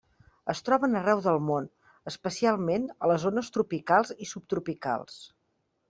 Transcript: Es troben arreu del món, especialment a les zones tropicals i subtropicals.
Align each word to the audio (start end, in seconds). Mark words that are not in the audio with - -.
Es 0.53 0.61
troben 0.69 0.99
arreu 0.99 1.21
del 1.25 1.37
món, 1.49 1.67
especialment 2.13 2.89
a 2.97 3.13
les 3.13 3.25
zones 3.29 3.55
tropicals 3.59 4.19
i 4.27 4.33
subtropicals. 4.35 5.25